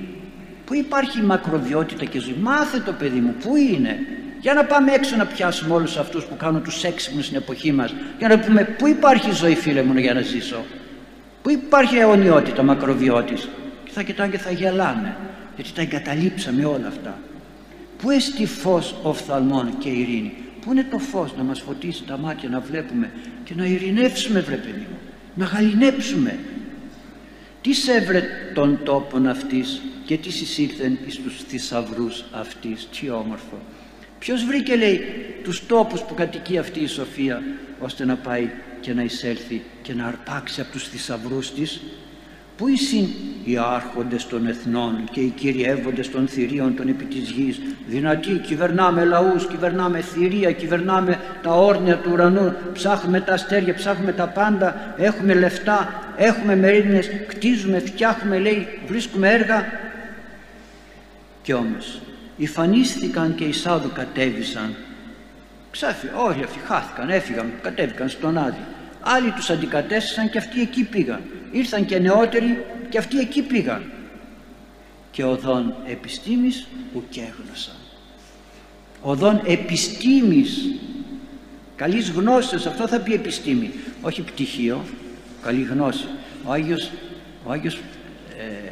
πού 0.65 0.75
υπάρχει 0.75 1.23
μακροβιότητα 1.23 2.05
και 2.05 2.19
ζωή, 2.19 2.37
μάθε 2.41 2.79
το 2.79 2.93
παιδί 2.93 3.21
μου, 3.21 3.35
πού 3.43 3.57
είναι, 3.57 3.99
για 4.41 4.55
να 4.55 4.65
πάμε 4.65 4.93
έξω 4.93 5.17
να 5.17 5.27
πιάσουμε 5.27 5.75
όλους 5.75 5.97
αυτούς 5.97 6.25
που 6.25 6.37
κάνουν 6.37 6.63
τους 6.63 6.85
έξυπνους 6.85 7.25
στην 7.25 7.37
εποχή 7.37 7.73
μας 7.73 7.95
για 8.19 8.29
να 8.29 8.39
πούμε 8.39 8.65
πού 8.65 8.87
υπάρχει 8.87 9.31
ζωή 9.31 9.55
φίλε 9.55 9.83
μου 9.83 9.99
για 9.99 10.15
να 10.15 10.21
ζήσω; 10.21 10.65
Πού 11.43 11.51
υπάρχει 11.51 11.97
αιωνιότητα 11.97 12.63
μακροβιώτης 12.63 13.49
και 13.85 13.91
θα 13.91 14.03
κοιτάνε 14.03 14.31
και 14.31 14.39
θα 14.39 14.51
γελάνε 14.51 15.17
γιατί 15.55 15.73
τα 15.73 15.81
εγκαταλείψαμε 15.81 16.65
όλα 16.65 16.87
αυτά. 16.87 17.19
Πού 17.99 18.11
εστί 18.11 18.47
φως 18.47 18.95
οφθαλμών 19.03 19.79
και 19.79 19.89
ειρήνη; 19.89 20.35
Πού 20.61 20.73
είναι 20.73 20.87
το 20.91 20.99
φως; 20.99 21.35
Να 21.37 21.43
μας 21.43 21.61
φωτίσει 21.61 22.05
τα 22.05 22.19
μάτια 22.19 22.49
να 22.49 22.61
βλέπουμε 22.61 23.11
και 23.45 23.55
να 23.57 23.65
ειρηνεύσουμε 23.65 24.41
βρε 24.41 24.57
παιδί 24.57 24.87
μου 24.91 24.99
να 25.35 25.45
γαλινέψουμε 25.45 26.39
τι 27.61 27.71
έβρε 27.99 28.23
τον 28.55 28.81
τόπον 28.85 29.27
αυτής 29.27 29.81
και 30.05 30.17
τι 30.17 30.29
εισήλθεν 30.29 30.99
εις 31.07 31.17
τους 31.17 31.43
θησαυρούς 31.49 32.25
αυτής; 32.33 32.89
Τι 33.01 33.11
όμορφο. 33.11 33.59
Ποιος 34.19 34.45
βρήκε 34.45 34.77
λέει 34.77 35.01
τους 35.43 35.67
τόπους 35.67 36.01
που 36.01 36.15
κατοικεί 36.15 36.59
αυτή 36.59 36.81
η 36.81 36.87
Σοφία 36.87 37.43
ώστε 37.79 38.05
να 38.05 38.17
πάει 38.17 38.51
και 38.81 38.95
να 38.95 39.03
εισέλθει 39.03 39.63
και 39.83 39.95
να 39.95 40.07
αρπάξει 40.07 40.61
από 40.61 40.71
τους 40.73 40.89
θησαυρούς 40.89 41.55
της 41.55 41.81
Πού 42.57 42.69
εισήν 42.69 43.07
οι 43.45 43.59
άρχοντες 43.59 44.27
των 44.27 44.47
εθνών 44.47 45.05
και 45.13 45.21
οι 45.21 45.29
κυριεύοντες 45.29 46.11
των 46.11 46.29
θηρίων 46.29 46.77
των 46.77 46.89
επί 46.89 47.05
της 47.05 47.31
γης 47.31 47.61
δυνατοί 47.87 48.33
κυβερνάμε 48.33 49.05
λαούς, 49.05 49.47
κυβερνάμε 49.47 50.01
θηρία, 50.01 50.53
κυβερνάμε 50.53 51.21
τα 51.43 51.51
όρνια 51.51 51.97
του 51.97 52.11
ουρανού 52.13 52.55
ψάχνουμε 52.73 53.21
τα 53.21 53.33
αστέρια, 53.33 53.75
ψάχνουμε 53.75 54.13
τα 54.13 54.27
πάντα 54.27 54.95
έχουμε 54.97 55.35
λεφτά, 55.35 56.05
έχουμε 56.17 56.57
μερίδινες 56.57 57.11
κτίζουμε, 57.27 57.79
φτιάχνουμε 57.79 58.39
λέει, 58.39 58.69
βρίσκουμε 58.87 59.29
έργα 59.29 59.73
και 61.43 61.55
όμως 61.55 62.01
Ιφανίστηκαν 62.37 63.35
και 63.35 63.45
οι 63.45 63.53
Σάδου 63.53 63.91
κατέβησαν. 63.93 64.75
Ξάφη, 65.71 66.07
όλοι 66.17 66.43
αυτοί 66.43 66.59
χάθηκαν, 66.59 67.11
έφυγαν, 67.11 67.53
κατέβηκαν 67.63 68.09
στον 68.09 68.39
Άδη. 68.39 68.65
Άλλοι 69.01 69.31
τους 69.31 69.51
αντικατέστησαν 69.51 70.31
και 70.31 70.39
αυτοί 70.39 70.61
εκεί 70.61 70.85
πήγαν. 70.85 71.21
Ήρθαν 71.51 71.87
και 71.87 71.99
νεότεροι 71.99 72.65
και 72.89 72.99
αυτοί 72.99 73.19
εκεί 73.19 73.43
πήγαν. 73.43 73.91
Και 75.11 75.25
οδόν 75.25 75.75
επιστήμης 75.87 76.67
ουκέγνωσαν. 76.95 77.75
Οδόν 79.03 79.43
επιστήμης 79.47 80.75
καλής 81.77 82.11
γνώσης, 82.11 82.67
αυτό 82.67 82.89
θα 82.89 83.01
πει 83.01 83.13
επιστήμη, 83.13 83.71
όχι 84.03 84.23
πτυχίο, 84.23 84.85
καλή 85.43 85.63
γνώση. 85.63 86.05
Ο 86.45 86.53
Άγιος, 86.53 86.91
ο 87.45 87.53
Άγιος 87.53 87.75
ε, 88.39 88.71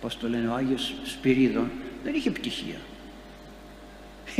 πώς 0.00 0.18
το 0.18 0.28
λένε, 0.28 0.48
ο 0.48 0.54
Άγιος 0.54 0.94
Σπυρίδων 1.04 1.70
δεν 2.04 2.14
είχε 2.14 2.30
πτυχία. 2.30 2.76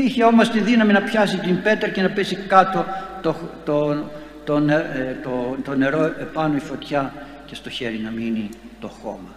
Είχε 0.00 0.24
όμως 0.24 0.50
τη 0.50 0.60
δύναμη 0.60 0.92
να 0.92 1.02
πιάσει 1.02 1.36
την 1.36 1.62
πέτρα 1.62 1.88
και 1.88 2.02
να 2.02 2.10
πέσει 2.10 2.36
κάτω 2.36 2.86
το, 3.22 3.36
το, 3.64 4.04
το, 4.44 4.56
ε, 4.56 5.16
το, 5.22 5.56
το 5.64 5.74
νερό 5.74 6.04
επάνω 6.04 6.56
η 6.56 6.58
φωτιά 6.58 7.12
και 7.46 7.54
στο 7.54 7.70
χέρι 7.70 7.98
να 7.98 8.10
μείνει 8.10 8.48
το 8.80 8.88
χώμα. 8.88 9.34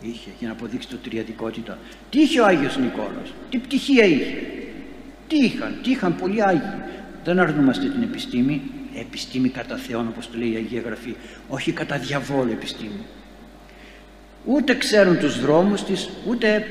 Είχε 0.00 0.30
για 0.38 0.48
να 0.48 0.54
αποδείξει 0.54 0.88
το 0.88 0.96
τριαδικότητα. 0.96 1.78
Τι 2.10 2.20
είχε 2.20 2.40
ο 2.40 2.46
Άγιος 2.46 2.78
Νικόλαος, 2.78 3.34
τι 3.50 3.58
πτυχία 3.58 4.04
είχε; 4.04 4.42
Τι 5.28 5.36
είχαν, 5.36 5.78
τι 5.82 5.90
είχαν 5.90 6.16
πολλοί 6.16 6.42
Άγιοι; 6.42 6.82
Δεν 7.24 7.38
αρνούμαστε 7.38 7.88
την 7.88 8.02
επιστήμη, 8.02 8.62
επιστήμη 8.98 9.48
κατά 9.48 9.76
Θεόν 9.76 10.08
όπως 10.08 10.30
το 10.30 10.38
λέει 10.38 10.52
η 10.52 10.56
Αγία 10.56 10.80
Γραφή, 10.80 11.14
όχι 11.48 11.72
κατά 11.72 11.98
διαβόλου 11.98 12.50
επιστήμη. 12.50 13.04
Ούτε 14.44 14.74
ξέρουν 14.74 15.18
τους 15.18 15.40
δρόμους 15.40 15.84
της, 15.84 16.10
ούτε 16.28 16.64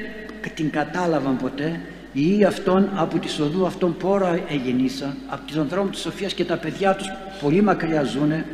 την 0.56 0.70
κατάλαβαν 0.70 1.38
ποτέ 1.38 1.80
ή 2.14 2.44
αυτόν 2.44 2.90
από 2.96 3.20
τη 3.20 3.30
σοδού 3.30 3.66
αυτόν 3.66 3.98
πόρα 3.98 4.44
εγεννήσα 4.50 5.18
από 5.28 5.52
τον 5.52 5.68
δρόμο 5.68 5.90
της 5.90 6.00
Σοφίας 6.00 6.34
και 6.34 6.46
τα 6.46 6.58
παιδιά 6.58 6.96
τους 6.96 7.08
πολύ 7.42 7.62
μακριά 7.62 8.04
ζουνε 8.04 8.46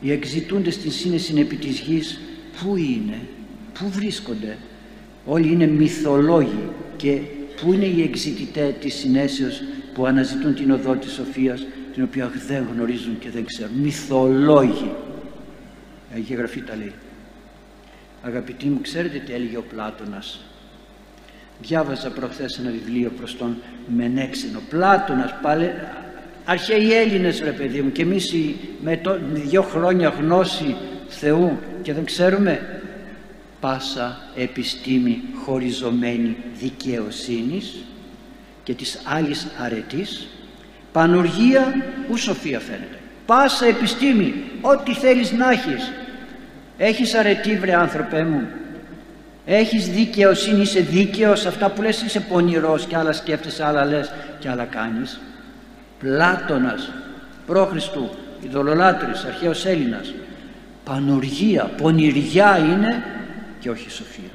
οι 0.00 0.12
εξητούντες 0.12 0.74
στην 0.74 0.90
σύνεση 0.90 1.34
επί 1.38 1.56
της 1.56 1.80
γης 1.80 2.20
πού 2.60 2.76
είναι, 2.76 3.18
πού 3.78 3.90
βρίσκονται. 3.90 4.58
Όλοι 5.24 5.52
είναι 5.52 5.66
μυθολόγοι 5.66 6.68
και 6.96 7.20
πού 7.60 7.72
είναι 7.72 7.84
οι 7.84 8.02
εξητητέ 8.02 8.76
της 8.80 8.94
συνέσεως 8.94 9.62
που 9.94 10.06
αναζητούν 10.06 10.54
την 10.54 10.70
οδό 10.70 10.94
της 10.94 11.12
Σοφίας 11.12 11.66
την 11.94 12.02
οποία 12.02 12.30
δεν 12.46 12.66
γνωρίζουν 12.74 13.18
και 13.18 13.30
δεν 13.30 13.44
ξέρουν. 13.44 13.76
Μυθολόγοι. 13.76 14.90
Έχει 16.14 16.34
γραφεί 16.34 16.62
τα 16.62 16.76
λέει. 16.76 16.92
Αγαπητοί 18.22 18.66
μου, 18.66 18.80
ξέρετε 18.80 19.18
τι 19.18 19.32
έλεγε 19.32 19.56
ο 19.56 19.62
Πλάτωνας; 19.62 20.40
Διάβαζα 21.62 22.10
προχθές 22.10 22.58
ένα 22.58 22.70
βιβλίο 22.70 23.10
προς 23.10 23.36
τον 23.36 23.56
Μενέξενο. 23.96 24.60
Πλάτωνας, 24.68 25.34
πάλι, 25.42 25.70
αρχαίοι 26.44 26.92
Έλληνες 26.92 27.40
ρε 27.40 27.50
παιδί 27.50 27.80
μου 27.80 27.92
και 27.92 28.02
εμείς 28.02 28.34
με 28.82 28.96
το, 28.96 29.18
δύο 29.32 29.62
χρόνια 29.62 30.08
γνώση 30.08 30.76
Θεού 31.08 31.58
και 31.82 31.92
δεν 31.92 32.04
ξέρουμε 32.04 32.80
πάσα 33.60 34.18
επιστήμη 34.36 35.22
χωριζωμένη 35.44 36.36
δικαιοσύνης 36.60 37.84
και 38.62 38.74
της 38.74 39.00
άλλης 39.04 39.46
αρετής 39.58 40.28
πανουργία 40.92 41.74
ου 42.10 42.16
σοφία 42.16 42.60
φαίνεται 42.60 42.98
πάσα 43.26 43.66
επιστήμη 43.66 44.34
ό,τι 44.60 44.94
θέλεις 44.94 45.32
να 45.32 45.50
έχεις 45.50 45.92
Έχεις 46.82 47.14
αρετή 47.14 47.56
βρε 47.56 47.74
άνθρωπέ 47.74 48.24
μου. 48.24 48.48
Έχεις 49.44 49.88
δικαιοσύνη, 49.88 50.60
είσαι 50.60 50.80
δίκαιος. 50.80 51.46
Αυτά 51.46 51.70
που 51.70 51.82
λες 51.82 52.02
είσαι 52.02 52.20
πονηρός 52.20 52.86
και 52.86 52.96
άλλα 52.96 53.12
σκέφτεσαι, 53.12 53.64
άλλα 53.66 53.84
λες 53.84 54.12
και 54.38 54.48
άλλα 54.48 54.64
κάνεις. 54.64 55.20
Πλάτωνας, 55.98 56.92
πρόχριστου, 57.46 58.10
ειδωλολάτρης, 58.40 59.24
αρχαίος 59.24 59.66
Έλληνας. 59.66 60.14
Πανοργία, 60.84 61.70
πονηριά 61.76 62.58
είναι 62.58 63.04
και 63.60 63.70
όχι 63.70 63.90
σοφία. 63.90 64.30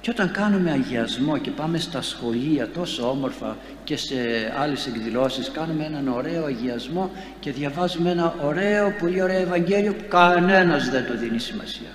Και 0.00 0.10
όταν 0.10 0.30
κάνουμε 0.30 0.70
αγιασμό 0.70 1.38
και 1.38 1.50
πάμε 1.50 1.78
στα 1.78 2.02
σχολεία 2.02 2.68
τόσο 2.68 3.10
όμορφα 3.10 3.56
και 3.84 3.96
σε 3.96 4.14
άλλες 4.58 4.86
εκδηλώσεις 4.86 5.50
κάνουμε 5.50 5.84
έναν 5.84 6.08
ωραίο 6.08 6.44
αγιασμό 6.44 7.10
και 7.40 7.52
διαβάζουμε 7.52 8.10
ένα 8.10 8.34
ωραίο, 8.42 8.94
πολύ 9.00 9.22
ωραίο 9.22 9.40
Ευαγγέλιο 9.40 9.94
που 9.94 10.04
κανένας 10.08 10.90
δεν 10.90 11.06
το 11.06 11.16
δίνει 11.16 11.38
σημασία. 11.38 11.88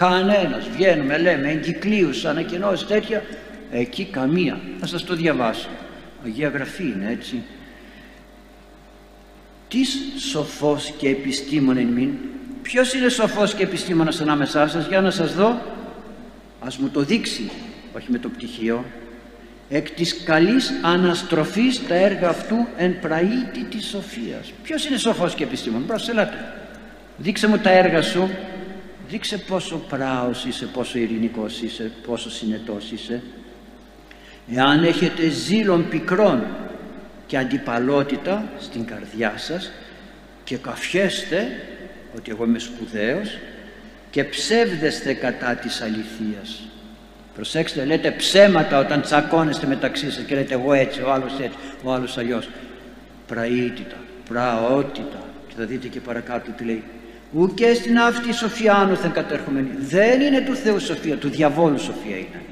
Κανένας. 0.00 0.68
Βγαίνουμε, 0.68 1.18
λέμε, 1.18 1.48
εγκυκλίους, 1.48 2.24
ανακοινώσεις, 2.24 2.86
τέτοια. 2.86 3.22
Εκεί 3.70 4.04
καμία. 4.04 4.60
Θα 4.80 4.86
σας 4.86 5.04
το 5.04 5.14
διαβάσω. 5.14 5.68
Αγία 6.24 6.48
Γραφή 6.48 6.82
είναι 6.82 7.10
έτσι. 7.10 7.42
Τις 9.68 9.98
σοφός 10.30 10.94
και 10.98 11.08
επιστήμον 11.08 11.76
εν 11.76 11.86
μην. 11.86 12.10
Ποιος 12.62 12.94
είναι 12.94 13.08
σοφός 13.08 13.54
και 13.54 13.62
επιστήμονας 13.62 14.20
ανάμεσά 14.20 14.68
σας. 14.68 14.86
Για 14.86 15.00
να 15.00 15.10
σας 15.10 15.34
δω 15.34 15.60
ας 16.60 16.78
μου 16.78 16.88
το 16.88 17.00
δείξει 17.00 17.50
όχι 17.96 18.10
με 18.10 18.18
το 18.18 18.28
πτυχίο 18.28 18.84
εκ 19.68 19.90
της 19.90 20.22
καλής 20.22 20.72
αναστροφής 20.82 21.86
τα 21.86 21.94
έργα 21.94 22.28
αυτού 22.28 22.66
εν 22.76 23.00
πραήτη 23.00 23.64
της 23.70 23.86
σοφίας 23.86 24.52
ποιος 24.62 24.86
είναι 24.86 24.96
σοφός 24.96 25.34
και 25.34 25.44
επιστήμον 25.44 25.86
προσελάτε 25.86 26.54
δείξε 27.16 27.46
μου 27.46 27.58
τα 27.58 27.70
έργα 27.70 28.02
σου 28.02 28.30
δείξε 29.10 29.38
πόσο 29.38 29.76
πράος 29.76 30.44
είσαι 30.44 30.66
πόσο 30.66 30.98
ειρηνικός 30.98 31.60
είσαι 31.60 31.90
πόσο 32.06 32.30
συνετός 32.30 32.90
είσαι. 32.90 33.22
Εάν 34.54 34.84
έχετε 34.84 35.28
ζήλων 35.28 35.88
πικρών 35.88 36.42
και 37.26 37.38
αντιπαλότητα 37.38 38.52
στην 38.58 38.84
καρδιά 38.84 39.34
σας 39.36 39.70
και 40.44 40.56
καφιέστε 40.56 41.46
ότι 42.16 42.30
εγώ 42.30 42.44
είμαι 42.44 42.58
σπουδαίος 42.58 43.38
και 44.10 44.24
ψεύδεστε 44.24 45.14
κατά 45.14 45.54
της 45.54 45.80
αληθείας. 45.80 46.60
Προσέξτε 47.34 47.84
λέτε 47.84 48.10
ψέματα 48.10 48.78
όταν 48.78 49.02
τσακώνεστε 49.02 49.66
μεταξύ 49.66 50.10
σας 50.10 50.24
και 50.24 50.34
λέτε 50.34 50.54
εγώ 50.54 50.72
έτσι, 50.72 51.02
ο 51.02 51.12
άλλος 51.12 51.32
έτσι, 51.40 51.58
ο 51.82 51.92
άλλος 51.92 52.18
αλλιώς 52.18 52.48
πραήτητα, 53.26 53.96
πραότητα. 54.28 55.24
Και 55.48 55.54
θα 55.56 55.64
δείτε 55.64 55.88
και 55.88 56.00
παρακάτω 56.00 56.50
τι 56.50 56.64
λέει 56.64 56.82
ουκέ 57.34 57.74
στην 57.74 57.98
αυτή 57.98 58.32
σοφία 58.32 58.74
άνωθεν 58.74 59.12
κατέρχομενη 59.12 59.68
δεν 59.78 60.20
είναι 60.20 60.40
του 60.40 60.54
Θεού 60.54 60.78
σοφία, 60.78 61.16
του 61.16 61.28
διαβόλου 61.28 61.78
σοφία 61.78 62.16
είναι. 62.16 62.42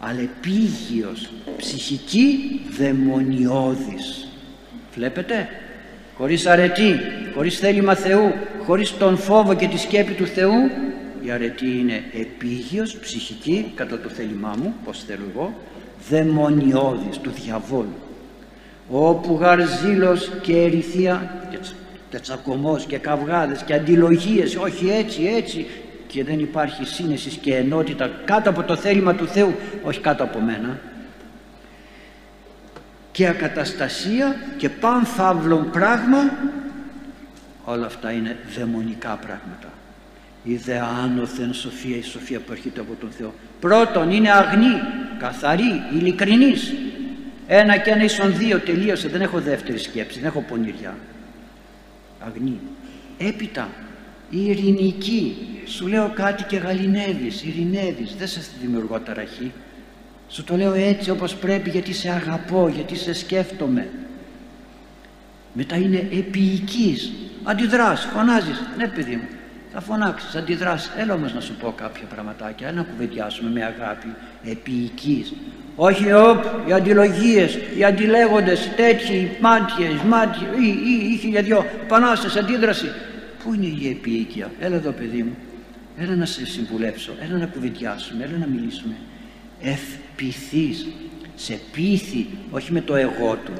Αλλά 0.00 0.20
επίγειος, 0.20 1.30
ψυχική 1.56 2.60
δαιμονιώδης. 2.78 4.28
Βλέπετε; 4.94 5.48
Χωρίς 6.16 6.46
αρετή, 6.46 7.00
χωρίς 7.34 7.58
θέλημα 7.58 7.94
Θεού, 7.94 8.32
χωρίς 8.64 8.96
τον 8.96 9.16
φόβο 9.16 9.54
και 9.54 9.68
τη 9.68 9.78
σκέπη 9.78 10.12
του 10.12 10.26
Θεού 10.26 10.70
η 11.24 11.30
αρετή 11.30 11.78
είναι 11.78 12.02
επίγειος, 12.20 12.96
ψυχική, 12.96 13.72
κατά 13.74 13.98
το 13.98 14.08
θέλημά 14.08 14.54
μου, 14.62 14.74
πως 14.84 15.04
θέλω 15.06 15.22
εγώ 15.34 15.54
δαιμονιώδης 16.08 17.18
του 17.18 17.30
διαβόλου. 17.30 17.94
Όπου 18.90 19.38
γαρζήλος 19.40 20.30
και 20.42 20.56
ερηθία 20.56 21.46
και, 21.50 21.58
και 22.14 22.20
τσακωμός 22.20 22.84
και 22.84 22.98
καυγάδες 22.98 23.62
και 23.62 23.74
αντιλογίες. 23.74 24.56
Όχι 24.56 24.90
έτσι 24.90 25.32
έτσι. 25.36 25.66
Και 26.06 26.24
δεν 26.24 26.38
υπάρχει 26.38 26.84
σύνεσης 26.84 27.34
και 27.36 27.54
ενότητα 27.54 28.10
κάτω 28.24 28.50
από 28.50 28.62
το 28.62 28.76
θέλημα 28.76 29.14
του 29.14 29.26
Θεού 29.26 29.54
όχι 29.82 30.00
κάτω 30.00 30.24
από 30.24 30.40
μένα. 30.40 30.78
Και 33.12 33.26
ακαταστασία 33.28 34.36
και 34.56 34.68
πανθαύλων 34.68 35.70
πράγμα. 35.70 36.18
Όλα 37.64 37.86
αυτά 37.86 38.12
είναι 38.12 38.36
δαιμονικά 38.56 39.18
πράγματα. 39.26 39.72
Η 40.44 40.56
δε 40.56 40.78
άνωθεν 41.04 41.54
σοφία 41.54 41.96
η 41.96 42.02
σοφία 42.02 42.38
που 42.40 42.52
έρχεται 42.52 42.80
από 42.80 42.94
τον 43.00 43.10
Θεό. 43.10 43.34
Πρώτον 43.60 44.10
είναι 44.10 44.30
αγνή, 44.30 44.80
καθαρή, 45.18 45.82
ειλικρινής. 45.94 46.74
Ένα 47.46 47.76
και 47.76 47.90
ένα 47.90 48.04
ίσον 48.04 48.36
δύο 48.36 48.58
τελείωσε. 48.58 49.08
Δεν 49.08 49.20
έχω 49.20 49.40
δεύτερη 49.40 49.78
σκέψη 49.78 50.18
δεν 50.18 50.28
έχω 50.28 50.40
πονηριά 50.40 50.94
αγνή. 52.26 52.60
Έπειτα 53.18 53.70
η 54.30 54.46
ειρηνική. 54.46 55.36
Σου 55.66 55.86
λέω 55.86 56.12
κάτι 56.14 56.42
και 56.42 56.56
γαλινεύεις 56.56 57.42
ειρηνεύεις 57.42 58.14
δεν 58.18 58.26
σε 58.26 58.40
δημιουργώ 58.60 59.00
ταραχή. 59.00 59.52
Σου 60.28 60.44
το 60.44 60.56
λέω 60.56 60.72
έτσι 60.72 61.10
όπως 61.10 61.34
πρέπει 61.34 61.70
γιατί 61.70 61.92
σε 61.92 62.10
αγαπώ 62.10 62.68
γιατί 62.68 62.96
σε 62.96 63.12
σκέφτομαι. 63.12 63.88
Μετά 65.52 65.76
είναι 65.76 66.08
επίοικης. 66.12 67.12
Αντιδράς 67.42 68.08
φωνάζεις. 68.14 68.62
Ναι 68.76 68.88
παιδί 68.88 69.16
μου 69.16 69.28
θα 69.74 69.80
φωνάξεις, 69.80 70.34
αντιδράσεις. 70.34 70.90
Έλα 70.96 71.14
όμως 71.14 71.34
να 71.34 71.40
σου 71.40 71.54
πω 71.54 71.72
κάποια 71.76 72.06
πραγματάκια, 72.14 72.72
να 72.72 72.82
κουβεντιάσουμε 72.82 73.50
με 73.50 73.64
αγάπη, 73.64 74.14
επίοικης. 74.44 75.32
Όχι 75.76 76.12
οπ, 76.12 76.44
οι 76.68 76.72
αντιλογίες, 76.72 77.58
οι 77.76 77.84
αντιλέγοντες, 77.84 78.70
τέτοιοι, 78.76 79.14
οι 79.14 79.36
μάτιες, 79.40 80.02
μάτιες, 80.08 80.48
ή, 80.60 80.66
ή, 80.66 81.12
ή 81.12 81.16
χιλιαδιό, 81.16 81.66
πανάσες, 81.88 82.36
αντίδραση. 82.36 82.86
Πού 83.44 83.54
είναι 83.54 83.66
η 83.66 83.88
επίοικια, 83.88 84.50
έλα 84.60 84.76
εδώ 84.76 84.90
παιδί 84.90 85.22
μου, 85.22 85.36
έλα 85.98 86.14
να 86.14 86.26
σε 86.26 86.46
συμβουλέψω, 86.46 87.12
έλα 87.20 87.38
να 87.38 87.46
κουβεντιάσουμε, 87.46 88.24
έλα 88.24 88.36
να 88.38 88.46
μιλήσουμε. 88.46 88.94
Ευπηθείς, 89.62 90.86
σε 91.34 91.60
πείθει, 91.72 92.26
όχι 92.50 92.72
με 92.72 92.80
το 92.80 92.94
εγώ 92.94 93.38
του, 93.44 93.52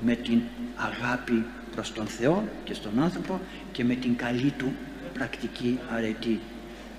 με 0.00 0.14
την 0.14 0.40
αγάπη 0.76 1.44
προς 1.74 1.92
τον 1.92 2.06
Θεό 2.06 2.44
και 2.64 2.74
στον 2.74 3.02
άνθρωπο 3.02 3.40
και 3.72 3.84
με 3.84 3.94
την 3.94 4.16
καλή 4.16 4.52
του 4.58 4.72
πρακτική 5.18 5.78
αρετή. 5.96 6.40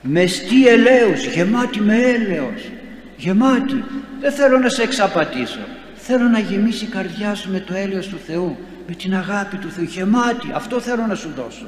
Μεστή 0.01 0.67
ελαίους 0.67 1.25
γεμάτη 1.25 1.81
με 1.81 1.97
έλεος 1.97 2.71
γεμάτη. 3.17 3.83
Δεν 4.19 4.31
θέλω 4.31 4.57
να 4.57 4.69
σε 4.69 4.81
εξαπατήσω. 4.81 5.59
Θέλω 5.95 6.27
να 6.27 6.39
γεμίσει 6.39 6.85
η 6.85 6.87
καρδιά 6.87 7.35
σου 7.35 7.51
με 7.51 7.59
το 7.59 7.73
έλεος 7.73 8.07
του 8.07 8.17
Θεού 8.27 8.57
με 8.87 8.95
την 8.95 9.15
αγάπη 9.15 9.57
του 9.57 9.69
Θεού 9.69 9.83
γεμάτη. 9.83 10.51
Αυτό 10.53 10.79
θέλω 10.79 11.05
να 11.07 11.15
σου 11.15 11.31
δώσω. 11.35 11.67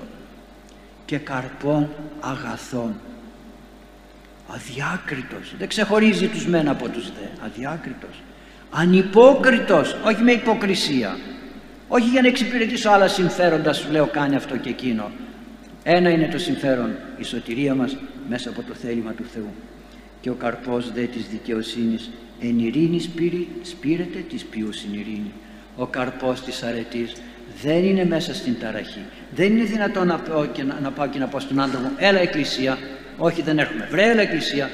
Και 1.05 1.17
καρπών 1.17 1.89
αγαθών. 2.19 2.95
Αδιάκριτος. 4.47 5.53
Δεν 5.57 5.67
ξεχωρίζει 5.67 6.27
τους 6.27 6.47
μεν 6.47 6.67
από 6.69 6.89
τους 6.89 7.05
δε. 7.05 7.45
Αδιάκριτος. 7.45 8.21
Ανυπόκριτος. 8.71 9.95
Όχι 10.05 10.21
με 10.23 10.31
υποκρισία. 10.31 11.17
Όχι 11.87 12.07
για 12.09 12.21
να 12.21 12.27
εξυπηρετήσω 12.27 12.89
άλλα 12.89 13.07
συμφέροντα 13.07 13.73
σου 13.73 13.91
λέω 13.91 14.07
κάνει 14.07 14.35
αυτό 14.35 14.57
και 14.57 14.69
εκείνο 14.69 15.11
ένα 15.83 16.09
είναι 16.09 16.27
το 16.27 16.37
συμφέρον, 16.37 16.91
η 17.17 17.23
σωτηρία 17.23 17.75
μας 17.75 17.97
μέσα 18.29 18.49
από 18.49 18.61
το 18.61 18.73
θέλημα 18.73 19.11
του 19.11 19.25
Θεού. 19.33 19.53
Και 20.21 20.29
ο 20.29 20.33
καρπός 20.33 20.91
δε 20.93 21.03
της 21.03 21.27
δικαιοσύνης 21.27 22.09
εν 22.41 22.59
ειρήνης 22.59 23.09
σπήρεται 23.61 24.19
της 24.29 24.43
ποιούσιν 24.43 24.93
ειρήνη. 24.93 25.31
Ο 25.75 25.85
καρπός 25.85 26.41
της 26.41 26.63
αρετής 26.63 27.13
δεν 27.61 27.83
είναι 27.83 28.05
μέσα 28.05 28.33
στην 28.33 28.59
ταραχή. 28.59 29.01
Δεν 29.35 29.51
είναι 29.51 29.63
δυνατόν 29.63 30.07
να, 30.07 30.19
πάω 30.19 30.45
και 30.45 30.63
να, 30.63 30.79
να 30.79 30.91
πάω 30.91 31.07
και 31.07 31.19
να 31.19 31.27
πω 31.27 31.39
στον 31.39 31.59
άντρα 31.59 31.79
μου 31.79 31.91
έλα 31.97 32.19
εκκλησία. 32.19 32.77
Όχι 33.17 33.41
δεν 33.41 33.59
έρχομαι. 33.59 33.87
Βρε 33.91 34.09
έλα 34.09 34.21
εκκλησία. 34.21 34.69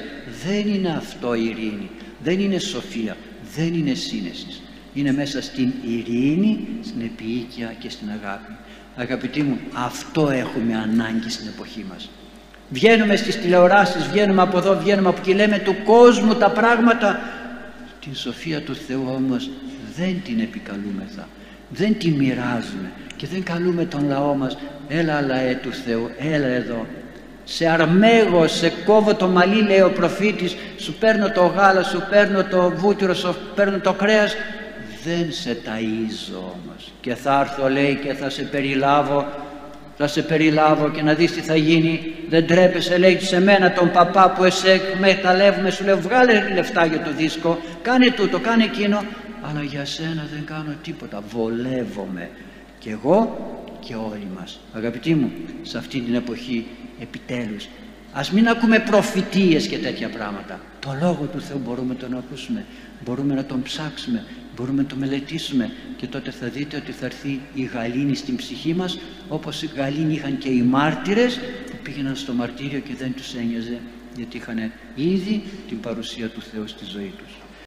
Δεν 0.45 0.73
είναι 0.73 0.89
αυτό 0.89 1.33
η 1.33 1.43
ειρήνη. 1.43 1.89
Δεν 2.23 2.39
είναι 2.39 2.59
σοφία. 2.59 3.17
Δεν 3.55 3.73
είναι 3.73 3.93
σύνεσης. 3.93 4.61
Είναι 4.93 5.13
μέσα 5.13 5.41
στην 5.41 5.73
ειρήνη, 5.87 6.67
στην 6.81 7.01
επίοικια 7.01 7.75
και 7.79 7.89
στην 7.89 8.07
αγάπη. 8.09 8.51
Αγαπητοί 8.97 9.43
μου, 9.43 9.57
αυτό 9.73 10.29
έχουμε 10.29 10.75
ανάγκη 10.75 11.29
στην 11.29 11.47
εποχή 11.47 11.85
μας. 11.89 12.09
Βγαίνουμε 12.69 13.15
στις 13.15 13.39
τηλεοράσεις, 13.41 14.07
βγαίνουμε 14.07 14.41
από 14.41 14.57
εδώ, 14.57 14.77
βγαίνουμε 14.77 15.09
από 15.09 15.17
εκεί, 15.19 15.33
λέμε 15.33 15.59
του 15.59 15.75
κόσμου 15.83 16.35
τα 16.35 16.49
πράγματα. 16.49 17.19
Την 17.99 18.15
σοφία 18.15 18.61
του 18.61 18.75
Θεού 18.75 19.03
όμως 19.15 19.49
δεν 19.95 20.21
την 20.23 20.39
επικαλούμεθα, 20.39 21.27
δεν 21.69 21.97
την 21.97 22.13
μοιράζουμε 22.13 22.91
και 23.15 23.27
δεν 23.27 23.43
καλούμε 23.43 23.85
τον 23.85 24.07
λαό 24.07 24.35
μας, 24.35 24.57
έλα 24.87 25.21
λαέ 25.21 25.59
του 25.61 25.71
Θεού, 25.71 26.09
έλα 26.17 26.47
εδώ. 26.47 26.85
Σε 27.43 27.67
αρμέγω, 27.67 28.47
σε 28.47 28.69
κόβω 28.85 29.15
το 29.15 29.27
μαλλί 29.27 29.61
λέει 29.61 29.81
ο 29.81 29.91
προφήτης, 29.91 30.55
σου 30.77 30.93
παίρνω 30.93 31.31
το 31.31 31.45
γάλα, 31.45 31.83
σου 31.83 32.03
παίρνω 32.09 32.43
το 32.43 32.73
βούτυρο, 32.75 33.13
σου 33.13 33.35
παίρνω 33.55 33.79
το 33.79 33.93
κρέας 33.93 34.35
δεν 35.05 35.31
σε 35.31 35.57
ταΐζω 35.65 36.37
όμως. 36.37 36.91
Και 37.01 37.15
θα 37.15 37.39
έρθω 37.39 37.69
λέει 37.69 37.95
και 37.95 38.13
θα 38.13 38.29
σε 38.29 38.43
περιλάβω 38.43 39.25
θα 39.97 40.07
σε 40.07 40.21
περιλάβω 40.21 40.89
και 40.89 41.01
να 41.01 41.13
δεις 41.13 41.31
τι 41.31 41.41
θα 41.41 41.55
γίνει. 41.55 42.13
Δεν 42.29 42.47
τρέπεσαι 42.47 42.97
λέει 42.97 43.19
σε 43.19 43.41
μένα 43.41 43.73
τον 43.73 43.91
παπά 43.91 44.31
που 44.31 44.43
εσέ 44.43 44.81
με 44.99 45.09
εκμεταλλεύουμε. 45.09 45.69
Σου 45.69 45.83
λέω 45.83 45.97
βγάλε 45.97 46.53
λεφτά 46.53 46.85
για 46.85 47.01
το 47.03 47.11
δίσκο 47.11 47.57
κάνε 47.81 48.11
τούτο 48.11 48.39
κάνε 48.39 48.63
εκείνο 48.63 49.03
αλλά 49.41 49.63
για 49.63 49.85
σένα 49.85 50.27
δεν 50.33 50.45
κάνω 50.45 50.75
τίποτα. 50.83 51.23
Βολεύομαι. 51.29 52.29
Και 52.79 52.89
εγώ 52.89 53.37
και 53.79 53.95
όλοι 53.95 54.27
μας. 54.39 54.59
Αγαπητοί 54.73 55.15
μου 55.15 55.31
σε 55.61 55.77
αυτή 55.77 55.99
την 55.99 56.15
εποχή 56.15 56.65
επιτέλους 57.01 57.67
Ας 58.17 58.31
μην 58.31 58.47
ακούμε 58.47 58.79
προφητείες 58.79 59.67
και 59.67 59.77
τέτοια 59.77 60.09
πράγματα. 60.09 60.59
Το 60.79 60.97
Λόγο 61.01 61.29
του 61.31 61.41
Θεού 61.41 61.61
μπορούμε 61.65 61.93
να 61.93 61.99
τον 61.99 62.17
ακούσουμε, 62.17 62.65
μπορούμε 63.05 63.33
να 63.33 63.45
τον 63.45 63.61
ψάξουμε, 63.61 64.23
μπορούμε 64.55 64.81
να 64.81 64.87
το 64.87 64.95
μελετήσουμε 64.95 65.71
και 65.97 66.07
τότε 66.07 66.31
θα 66.31 66.47
δείτε 66.47 66.77
ότι 66.77 66.91
θα 66.91 67.05
έρθει 67.05 67.41
η 67.53 67.63
γαλήνη 67.63 68.15
στην 68.15 68.35
ψυχή 68.35 68.73
μας 68.73 68.97
όπως 69.29 69.61
η 69.61 69.69
γαλήνη 69.75 70.13
είχαν 70.13 70.37
και 70.37 70.49
οι 70.49 70.61
μάρτυρες 70.61 71.39
που 71.71 71.77
πήγαιναν 71.83 72.15
στο 72.15 72.33
μαρτύριο 72.33 72.79
και 72.79 72.95
δεν 72.95 73.13
τους 73.13 73.33
ένοιαζε 73.33 73.79
γιατί 74.15 74.37
είχαν 74.37 74.71
ήδη 74.95 75.43
την 75.67 75.79
παρουσία 75.79 76.29
του 76.29 76.41
Θεού 76.41 76.67
στη 76.67 76.85
ζωή 76.85 77.13
τους. 77.17 77.44